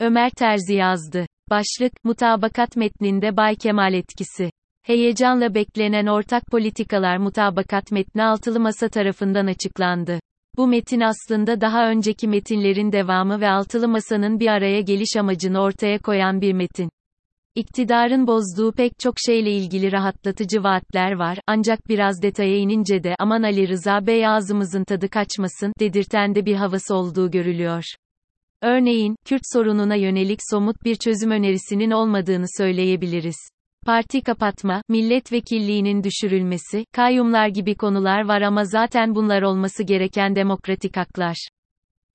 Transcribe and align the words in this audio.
Ömer 0.00 0.30
Terzi 0.30 0.74
yazdı. 0.74 1.26
Başlık, 1.50 1.92
mutabakat 2.04 2.76
metninde 2.76 3.36
Bay 3.36 3.56
Kemal 3.56 3.94
etkisi. 3.94 4.50
Heyecanla 4.86 5.54
beklenen 5.54 6.06
ortak 6.06 6.46
politikalar 6.46 7.16
mutabakat 7.16 7.92
metni 7.92 8.24
altılı 8.24 8.60
masa 8.60 8.88
tarafından 8.88 9.46
açıklandı. 9.46 10.20
Bu 10.56 10.66
metin 10.66 11.00
aslında 11.00 11.60
daha 11.60 11.88
önceki 11.88 12.28
metinlerin 12.28 12.92
devamı 12.92 13.40
ve 13.40 13.50
altılı 13.50 13.88
masanın 13.88 14.40
bir 14.40 14.48
araya 14.48 14.80
geliş 14.80 15.16
amacını 15.16 15.60
ortaya 15.60 15.98
koyan 15.98 16.40
bir 16.40 16.52
metin. 16.52 16.90
İktidarın 17.54 18.26
bozduğu 18.26 18.72
pek 18.72 18.98
çok 18.98 19.14
şeyle 19.26 19.50
ilgili 19.50 19.92
rahatlatıcı 19.92 20.62
vaatler 20.62 21.12
var, 21.12 21.38
ancak 21.46 21.88
biraz 21.88 22.22
detaya 22.22 22.56
inince 22.56 23.02
de 23.02 23.14
aman 23.18 23.42
Ali 23.42 23.68
Rıza 23.68 24.06
Bey 24.06 24.26
ağzımızın 24.26 24.84
tadı 24.84 25.08
kaçmasın 25.08 25.72
dedirten 25.80 26.34
de 26.34 26.46
bir 26.46 26.54
havası 26.54 26.94
olduğu 26.94 27.30
görülüyor. 27.30 27.84
Örneğin, 28.64 29.16
Kürt 29.24 29.42
sorununa 29.52 29.94
yönelik 29.94 30.38
somut 30.50 30.84
bir 30.84 30.96
çözüm 30.96 31.30
önerisinin 31.30 31.90
olmadığını 31.90 32.46
söyleyebiliriz. 32.58 33.36
Parti 33.86 34.20
kapatma, 34.20 34.82
milletvekilliğinin 34.88 36.04
düşürülmesi, 36.04 36.84
kayyumlar 36.92 37.48
gibi 37.48 37.74
konular 37.74 38.24
var 38.28 38.42
ama 38.42 38.64
zaten 38.64 39.14
bunlar 39.14 39.42
olması 39.42 39.82
gereken 39.82 40.36
demokratik 40.36 40.96
haklar. 40.96 41.48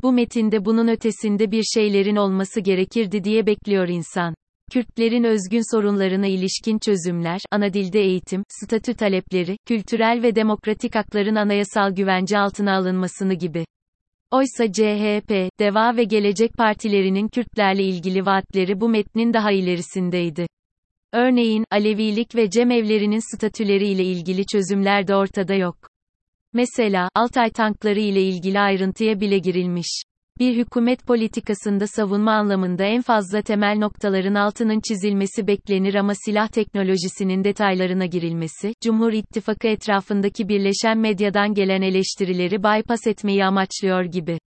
Bu 0.02 0.12
metinde 0.12 0.66
bunun 0.66 0.88
ötesinde 0.88 1.52
bir 1.52 1.64
şeylerin 1.64 2.16
olması 2.16 2.62
gerekirdi 2.62 3.24
diye 3.24 3.46
bekliyor 3.46 3.88
insan. 3.88 4.36
Kürtlerin 4.72 5.24
özgün 5.24 5.76
sorunlarına 5.76 6.28
ilişkin 6.28 6.80
çözümler, 6.80 7.40
ana 7.52 7.74
dilde 7.74 8.00
eğitim, 8.00 8.44
statü 8.50 8.94
talepleri, 8.94 9.58
kültürel 9.68 10.24
ve 10.24 10.36
demokratik 10.36 10.96
hakların 10.96 11.36
anayasal 11.36 11.96
güvence 11.96 12.38
altına 12.38 12.76
alınmasını 12.76 13.34
gibi. 13.34 13.66
Oysa 14.32 14.72
CHP, 14.72 15.50
DEVA 15.60 15.98
ve 15.98 16.04
Gelecek 16.04 16.54
Partilerinin 16.54 17.28
Kürtlerle 17.28 17.84
ilgili 17.84 18.26
vaatleri 18.26 18.82
bu 18.82 18.90
metnin 18.90 19.34
daha 19.34 19.52
ilerisindeydi. 19.52 20.48
Örneğin, 21.14 21.66
Alevilik 21.72 22.36
ve 22.36 22.50
cemevlerinin 22.50 23.36
statüleri 23.36 23.88
ile 23.88 24.04
ilgili 24.04 24.46
çözümler 24.46 25.08
de 25.08 25.16
ortada 25.16 25.54
yok. 25.56 25.78
Mesela, 26.54 27.10
Altay 27.16 27.50
tankları 27.50 28.00
ile 28.00 28.22
ilgili 28.22 28.60
ayrıntıya 28.60 29.20
bile 29.20 29.38
girilmiş. 29.38 30.04
Bir 30.40 30.56
hükümet 30.56 31.08
politikasında 31.08 31.88
savunma 31.88 32.32
anlamında 32.32 32.84
en 32.84 33.02
fazla 33.02 33.42
temel 33.42 33.78
noktaların 33.78 34.36
altının 34.36 34.82
çizilmesi 34.88 35.48
beklenir 35.48 35.96
ama 35.96 36.14
silah 36.26 36.48
teknolojisinin 36.48 37.44
detaylarına 37.44 38.06
girilmesi, 38.06 38.74
Cumhur 38.84 39.14
İttifakı 39.14 39.68
etrafındaki 39.68 40.50
birleşen 40.50 40.98
medyadan 40.98 41.54
gelen 41.54 41.82
eleştirileri 41.82 42.64
bypass 42.64 43.08
etmeyi 43.08 43.46
amaçlıyor 43.46 44.04
gibi. 44.04 44.40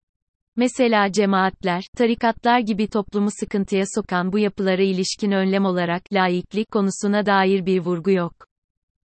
Mesela 0.56 1.12
cemaatler, 1.12 1.84
tarikatlar 1.97 2.59
gibi 2.59 2.88
toplumu 2.88 3.30
sıkıntıya 3.39 3.84
sokan 3.95 4.31
bu 4.31 4.39
yapılara 4.39 4.84
ilişkin 4.84 5.31
önlem 5.31 5.66
olarak 5.66 6.14
laiklik 6.14 6.72
konusuna 6.72 7.25
dair 7.25 7.66
bir 7.66 7.80
vurgu 7.80 8.12
yok. 8.12 8.51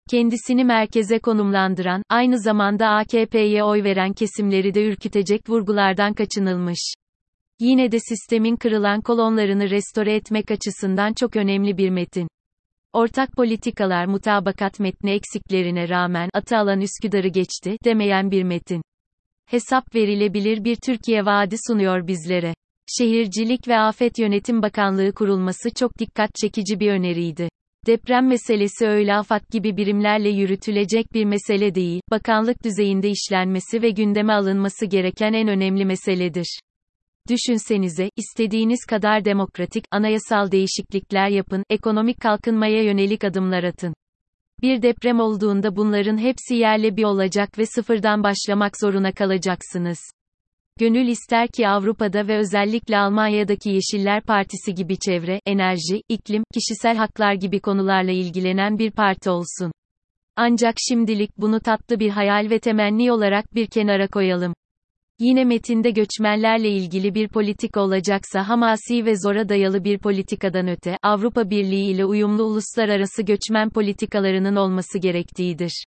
Kendisini 0.09 0.63
merkeze 0.63 1.19
konumlandıran, 1.19 2.01
aynı 2.09 2.39
zamanda 2.39 2.87
AKP'ye 2.87 3.63
oy 3.63 3.83
veren 3.83 4.13
kesimleri 4.13 4.73
de 4.73 4.85
ürkütecek 4.85 5.49
vurgulardan 5.49 6.13
kaçınılmış. 6.13 6.93
Yine 7.59 7.91
de 7.91 7.99
sistemin 7.99 8.55
kırılan 8.55 9.01
kolonlarını 9.01 9.69
restore 9.69 10.15
etmek 10.15 10.51
açısından 10.51 11.13
çok 11.13 11.35
önemli 11.35 11.77
bir 11.77 11.89
metin. 11.89 12.27
Ortak 12.93 13.31
politikalar 13.31 14.05
mutabakat 14.05 14.79
metni 14.79 15.11
eksiklerine 15.11 15.89
rağmen 15.89 16.29
atı 16.33 16.57
alan 16.57 16.81
Üsküdar'ı 16.81 17.27
geçti 17.27 17.77
demeyen 17.85 18.31
bir 18.31 18.43
metin 18.43 18.81
hesap 19.45 19.95
verilebilir 19.95 20.63
bir 20.63 20.75
Türkiye 20.75 21.25
vaadi 21.25 21.55
sunuyor 21.67 22.07
bizlere. 22.07 22.53
Şehircilik 22.97 23.67
ve 23.67 23.77
Afet 23.77 24.19
Yönetim 24.19 24.61
Bakanlığı 24.61 25.13
kurulması 25.13 25.69
çok 25.75 25.99
dikkat 25.99 26.29
çekici 26.35 26.79
bir 26.79 26.91
öneriydi. 26.91 27.49
Deprem 27.87 28.27
meselesi 28.27 28.87
öyle 28.87 29.15
AFAD 29.15 29.41
gibi 29.51 29.77
birimlerle 29.77 30.29
yürütülecek 30.29 31.13
bir 31.13 31.25
mesele 31.25 31.75
değil, 31.75 32.01
bakanlık 32.11 32.63
düzeyinde 32.63 33.09
işlenmesi 33.09 33.81
ve 33.81 33.89
gündeme 33.89 34.33
alınması 34.33 34.85
gereken 34.85 35.33
en 35.33 35.47
önemli 35.47 35.85
meseledir. 35.85 36.59
Düşünsenize, 37.29 38.09
istediğiniz 38.15 38.85
kadar 38.85 39.25
demokratik, 39.25 39.85
anayasal 39.91 40.51
değişiklikler 40.51 41.29
yapın, 41.29 41.63
ekonomik 41.69 42.21
kalkınmaya 42.21 42.83
yönelik 42.83 43.23
adımlar 43.23 43.63
atın. 43.63 43.93
Bir 44.61 44.81
deprem 44.81 45.19
olduğunda 45.19 45.75
bunların 45.75 46.17
hepsi 46.17 46.55
yerle 46.55 46.97
bir 46.97 47.03
olacak 47.03 47.57
ve 47.57 47.65
sıfırdan 47.65 48.23
başlamak 48.23 48.79
zoruna 48.81 49.11
kalacaksınız. 49.11 49.99
Gönül 50.79 51.07
ister 51.07 51.47
ki 51.47 51.67
Avrupa'da 51.67 52.27
ve 52.27 52.37
özellikle 52.37 52.97
Almanya'daki 52.97 53.69
Yeşiller 53.69 54.23
Partisi 54.23 54.73
gibi 54.73 54.97
çevre, 54.97 55.41
enerji, 55.45 56.01
iklim, 56.09 56.43
kişisel 56.53 56.97
haklar 56.97 57.33
gibi 57.33 57.59
konularla 57.59 58.11
ilgilenen 58.11 58.79
bir 58.79 58.91
parti 58.91 59.29
olsun. 59.29 59.71
Ancak 60.35 60.75
şimdilik 60.89 61.37
bunu 61.37 61.59
tatlı 61.59 61.99
bir 61.99 62.09
hayal 62.09 62.49
ve 62.49 62.59
temenni 62.59 63.11
olarak 63.11 63.55
bir 63.55 63.67
kenara 63.67 64.07
koyalım. 64.07 64.53
Yine 65.19 65.45
metinde 65.45 65.91
göçmenlerle 65.91 66.69
ilgili 66.69 67.15
bir 67.15 67.27
politika 67.27 67.81
olacaksa 67.81 68.49
hamasi 68.49 69.05
ve 69.05 69.15
zora 69.15 69.49
dayalı 69.49 69.83
bir 69.83 69.97
politikadan 69.97 70.67
öte, 70.67 70.97
Avrupa 71.03 71.49
Birliği 71.49 71.91
ile 71.91 72.05
uyumlu 72.05 72.43
uluslararası 72.43 73.23
göçmen 73.23 73.69
politikalarının 73.69 74.55
olması 74.55 74.99
gerektiğidir. 74.99 75.85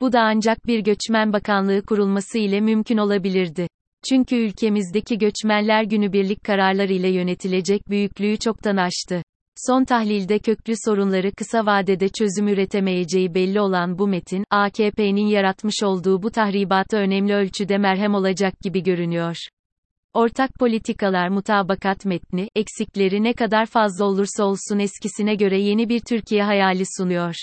Bu 0.00 0.12
da 0.12 0.20
ancak 0.20 0.66
bir 0.66 0.78
göçmen 0.78 1.32
bakanlığı 1.32 1.82
kurulması 1.82 2.38
ile 2.38 2.60
mümkün 2.60 2.96
olabilirdi. 2.96 3.68
Çünkü 4.08 4.36
ülkemizdeki 4.36 5.18
göçmenler 5.18 5.82
günübirlik 5.82 6.44
kararlar 6.44 6.88
ile 6.88 7.08
yönetilecek 7.08 7.90
büyüklüğü 7.90 8.38
çoktan 8.38 8.76
aştı. 8.76 9.22
Son 9.56 9.84
tahlilde 9.84 10.38
köklü 10.38 10.74
sorunları 10.84 11.32
kısa 11.32 11.66
vadede 11.66 12.08
çözüm 12.08 12.48
üretemeyeceği 12.48 13.34
belli 13.34 13.60
olan 13.60 13.98
bu 13.98 14.08
metin, 14.08 14.44
AKP'nin 14.50 15.26
yaratmış 15.26 15.82
olduğu 15.82 16.22
bu 16.22 16.30
tahribata 16.30 16.96
önemli 16.96 17.34
ölçüde 17.34 17.78
merhem 17.78 18.14
olacak 18.14 18.54
gibi 18.60 18.82
görünüyor. 18.82 19.36
Ortak 20.14 20.50
politikalar 20.58 21.28
mutabakat 21.28 22.04
metni, 22.04 22.48
eksikleri 22.54 23.22
ne 23.22 23.32
kadar 23.32 23.66
fazla 23.66 24.04
olursa 24.04 24.44
olsun 24.44 24.78
eskisine 24.78 25.34
göre 25.34 25.60
yeni 25.60 25.88
bir 25.88 26.00
Türkiye 26.00 26.42
hayali 26.42 26.84
sunuyor. 26.98 27.34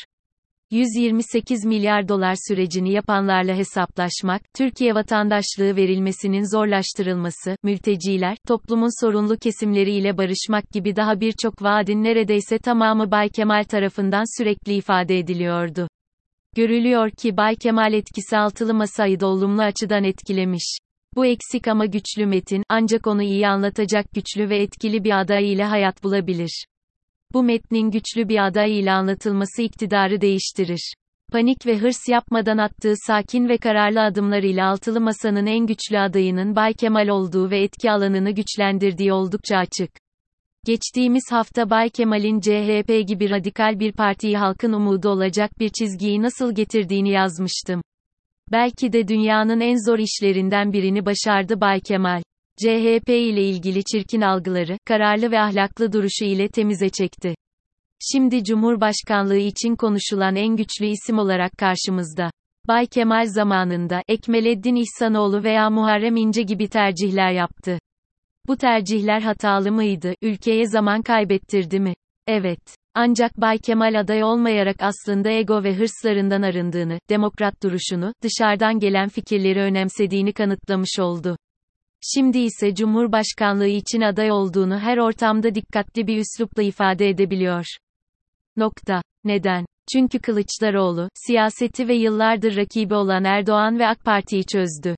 128 0.72 1.66
milyar 1.66 2.08
dolar 2.08 2.36
sürecini 2.48 2.92
yapanlarla 2.92 3.56
hesaplaşmak, 3.56 4.42
Türkiye 4.58 4.96
vatandaşlığı 4.96 5.76
verilmesinin 5.76 6.52
zorlaştırılması, 6.52 7.56
mülteciler, 7.64 8.38
toplumun 8.48 9.06
sorunlu 9.06 9.38
kesimleriyle 9.38 10.18
barışmak 10.18 10.70
gibi 10.70 10.96
daha 10.96 11.20
birçok 11.20 11.62
vaadin 11.62 12.04
neredeyse 12.04 12.58
tamamı 12.58 13.12
Bay 13.12 13.30
Kemal 13.30 13.64
tarafından 13.64 14.38
sürekli 14.38 14.74
ifade 14.74 15.20
ediliyordu. 15.20 15.88
Görülüyor 16.56 17.10
ki 17.10 17.38
Bay 17.38 17.56
Kemal 17.56 17.94
etkisi 17.94 18.38
altılı 18.38 18.74
masayı 18.74 19.20
da 19.20 19.28
olumlu 19.28 19.62
açıdan 19.62 20.04
etkilemiş. 20.04 20.78
Bu 21.16 21.26
eksik 21.26 21.68
ama 21.68 21.86
güçlü 21.86 22.26
metin, 22.26 22.64
ancak 22.70 23.08
onu 23.08 23.24
iyi 23.24 23.48
anlatacak 23.48 24.06
güçlü 24.14 24.50
ve 24.50 24.58
etkili 24.58 25.04
bir 25.04 25.22
aday 25.22 25.54
ile 25.54 25.64
hayat 25.64 26.04
bulabilir. 26.04 26.66
Bu 27.34 27.44
metnin 27.44 27.92
güçlü 27.92 28.30
bir 28.30 28.48
aday 28.48 28.80
ile 28.80 28.92
anlatılması 28.92 29.62
iktidarı 29.62 30.22
değiştirir. 30.22 30.94
Panik 31.32 31.66
ve 31.66 31.78
hırs 31.78 32.10
yapmadan 32.10 32.58
attığı 32.58 32.94
sakin 33.08 33.50
ve 33.50 33.58
kararlı 33.58 34.02
adımlarıyla 34.02 34.70
altılı 34.70 35.02
masanın 35.02 35.46
en 35.46 35.66
güçlü 35.66 36.00
adayının 36.00 36.56
Bay 36.56 36.74
Kemal 36.74 37.08
olduğu 37.08 37.52
ve 37.52 37.64
etki 37.64 37.92
alanını 37.92 38.32
güçlendirdiği 38.32 39.14
oldukça 39.14 39.58
açık. 39.58 39.92
Geçtiğimiz 40.66 41.24
hafta 41.32 41.70
Bay 41.70 41.90
Kemal'in 41.90 42.40
CHP 42.40 43.08
gibi 43.08 43.30
radikal 43.30 43.80
bir 43.80 43.92
partiyi 43.92 44.38
halkın 44.38 44.74
umudu 44.74 45.10
olacak 45.10 45.60
bir 45.60 45.70
çizgiyi 45.70 46.22
nasıl 46.22 46.56
getirdiğini 46.56 47.10
yazmıştım. 47.10 47.82
Belki 48.52 48.94
de 48.94 49.08
dünyanın 49.08 49.60
en 49.60 49.86
zor 49.86 50.00
işlerinden 50.00 50.74
birini 50.74 51.06
başardı 51.06 51.62
Bay 51.62 51.80
Kemal. 51.80 52.24
CHP 52.62 53.10
ile 53.10 53.44
ilgili 53.44 53.84
çirkin 53.84 54.22
algıları, 54.22 54.78
kararlı 54.86 55.32
ve 55.32 55.40
ahlaklı 55.40 55.94
duruşu 55.94 56.26
ile 56.26 56.48
temize 56.48 56.90
çekti. 56.90 57.36
Şimdi 58.12 58.44
Cumhurbaşkanlığı 58.44 59.38
için 59.38 59.76
konuşulan 59.76 60.36
en 60.36 60.56
güçlü 60.56 60.86
isim 60.86 61.18
olarak 61.18 61.52
karşımızda. 61.58 62.32
Bay 62.68 62.88
Kemal 62.88 63.26
zamanında, 63.26 64.02
Ekmeleddin 64.08 64.76
İhsanoğlu 64.76 65.44
veya 65.44 65.70
Muharrem 65.70 66.16
İnce 66.16 66.42
gibi 66.42 66.68
tercihler 66.68 67.32
yaptı. 67.32 67.80
Bu 68.48 68.58
tercihler 68.58 69.22
hatalı 69.22 69.72
mıydı, 69.72 70.14
ülkeye 70.22 70.68
zaman 70.68 71.02
kaybettirdi 71.02 71.80
mi? 71.80 71.94
Evet. 72.28 72.76
Ancak 72.96 73.38
Bay 73.38 73.58
Kemal 73.58 74.00
aday 74.00 74.24
olmayarak 74.24 74.76
aslında 74.80 75.30
ego 75.30 75.64
ve 75.64 75.76
hırslarından 75.76 76.42
arındığını, 76.42 77.00
demokrat 77.10 77.64
duruşunu, 77.64 78.14
dışarıdan 78.24 78.80
gelen 78.80 79.10
fikirleri 79.10 79.60
önemsediğini 79.60 80.34
kanıtlamış 80.34 81.00
oldu. 81.00 81.38
Şimdi 82.04 82.40
ise 82.40 82.76
Cumhurbaşkanlığı 82.76 83.68
için 83.68 84.02
aday 84.02 84.32
olduğunu 84.32 84.80
her 84.80 84.98
ortamda 84.98 85.56
dikkatli 85.56 86.08
bir 86.08 86.18
üslupla 86.18 86.64
ifade 86.64 87.10
edebiliyor. 87.10 87.66
Nokta. 88.58 89.02
Neden? 89.24 89.66
Çünkü 89.94 90.20
Kılıçdaroğlu, 90.20 91.10
siyaseti 91.14 91.88
ve 91.88 91.96
yıllardır 91.96 92.58
rakibi 92.58 92.94
olan 92.94 93.24
Erdoğan 93.24 93.80
ve 93.80 93.88
AK 93.88 94.04
Parti'yi 94.04 94.46
çözdü. 94.46 94.96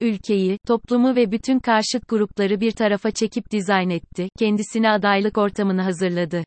ülkeyi, 0.00 0.58
toplumu 0.66 1.16
ve 1.16 1.32
bütün 1.32 1.58
karşıt 1.58 2.08
grupları 2.08 2.60
bir 2.60 2.72
tarafa 2.72 3.10
çekip 3.10 3.50
dizayn 3.50 3.90
etti, 3.90 4.28
kendisine 4.38 4.90
adaylık 4.90 5.38
ortamını 5.38 5.82
hazırladı. 5.82 6.44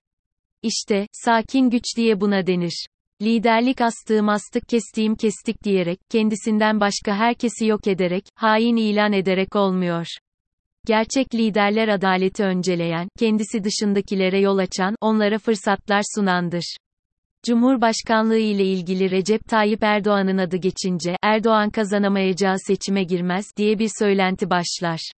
İşte, 0.63 1.07
sakin 1.11 1.69
güç 1.69 1.83
diye 1.97 2.21
buna 2.21 2.47
denir. 2.47 2.87
Liderlik 3.23 3.81
astığım 3.81 4.29
astık 4.29 4.69
kestiğim 4.69 5.15
kestik 5.15 5.63
diyerek, 5.63 5.99
kendisinden 6.09 6.79
başka 6.79 7.15
herkesi 7.15 7.65
yok 7.65 7.87
ederek, 7.87 8.23
hain 8.35 8.75
ilan 8.75 9.13
ederek 9.13 9.55
olmuyor. 9.55 10.05
Gerçek 10.85 11.35
liderler 11.35 11.87
adaleti 11.87 12.43
önceleyen, 12.43 13.07
kendisi 13.19 13.63
dışındakilere 13.63 14.39
yol 14.39 14.57
açan, 14.57 14.95
onlara 15.01 15.37
fırsatlar 15.37 16.01
sunandır. 16.15 16.77
Cumhurbaşkanlığı 17.43 18.37
ile 18.37 18.63
ilgili 18.63 19.11
Recep 19.11 19.41
Tayyip 19.49 19.83
Erdoğan'ın 19.83 20.37
adı 20.37 20.57
geçince, 20.57 21.15
Erdoğan 21.21 21.69
kazanamayacağı 21.69 22.55
seçime 22.67 23.03
girmez, 23.03 23.45
diye 23.57 23.79
bir 23.79 23.89
söylenti 23.99 24.49
başlar. 24.49 25.11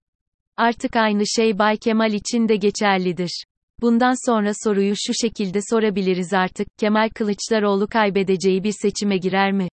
Artık 0.57 0.95
aynı 0.95 1.23
şey 1.27 1.59
Bay 1.59 1.77
Kemal 1.77 2.13
için 2.13 2.47
de 2.47 2.55
geçerlidir. 2.55 3.43
Bundan 3.83 4.31
sonra 4.31 4.51
soruyu 4.63 4.93
şu 4.95 5.13
şekilde 5.21 5.59
sorabiliriz 5.69 6.33
artık, 6.33 6.67
Kemal 6.79 7.09
Kılıçdaroğlu 7.15 7.87
kaybedeceği 7.87 8.63
bir 8.63 8.73
seçime 8.81 9.17
girer 9.17 9.51
mi? 9.51 9.67